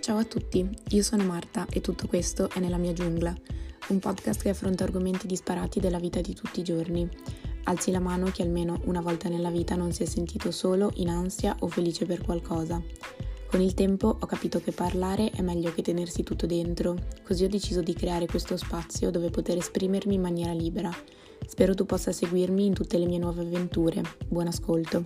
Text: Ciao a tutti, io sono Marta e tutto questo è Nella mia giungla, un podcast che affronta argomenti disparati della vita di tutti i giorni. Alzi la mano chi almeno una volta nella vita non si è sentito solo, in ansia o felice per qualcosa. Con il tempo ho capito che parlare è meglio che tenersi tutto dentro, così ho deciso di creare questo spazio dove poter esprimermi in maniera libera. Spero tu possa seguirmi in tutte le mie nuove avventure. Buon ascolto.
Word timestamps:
Ciao 0.00 0.16
a 0.16 0.24
tutti, 0.24 0.66
io 0.88 1.02
sono 1.02 1.24
Marta 1.24 1.66
e 1.70 1.82
tutto 1.82 2.06
questo 2.06 2.48
è 2.48 2.58
Nella 2.58 2.78
mia 2.78 2.94
giungla, 2.94 3.34
un 3.88 3.98
podcast 3.98 4.40
che 4.40 4.48
affronta 4.48 4.82
argomenti 4.82 5.26
disparati 5.26 5.78
della 5.78 5.98
vita 5.98 6.22
di 6.22 6.32
tutti 6.32 6.60
i 6.60 6.62
giorni. 6.62 7.06
Alzi 7.64 7.90
la 7.90 8.00
mano 8.00 8.30
chi 8.30 8.40
almeno 8.40 8.80
una 8.84 9.02
volta 9.02 9.28
nella 9.28 9.50
vita 9.50 9.76
non 9.76 9.92
si 9.92 10.02
è 10.02 10.06
sentito 10.06 10.52
solo, 10.52 10.90
in 10.94 11.10
ansia 11.10 11.54
o 11.58 11.68
felice 11.68 12.06
per 12.06 12.22
qualcosa. 12.22 12.82
Con 13.46 13.60
il 13.60 13.74
tempo 13.74 14.16
ho 14.18 14.26
capito 14.26 14.58
che 14.62 14.72
parlare 14.72 15.32
è 15.32 15.42
meglio 15.42 15.70
che 15.74 15.82
tenersi 15.82 16.22
tutto 16.22 16.46
dentro, 16.46 16.96
così 17.22 17.44
ho 17.44 17.48
deciso 17.48 17.82
di 17.82 17.92
creare 17.92 18.24
questo 18.24 18.56
spazio 18.56 19.10
dove 19.10 19.28
poter 19.28 19.58
esprimermi 19.58 20.14
in 20.14 20.22
maniera 20.22 20.52
libera. 20.52 20.90
Spero 21.46 21.74
tu 21.74 21.84
possa 21.84 22.10
seguirmi 22.10 22.64
in 22.64 22.72
tutte 22.72 22.96
le 22.96 23.04
mie 23.04 23.18
nuove 23.18 23.42
avventure. 23.42 24.02
Buon 24.26 24.46
ascolto. 24.46 25.04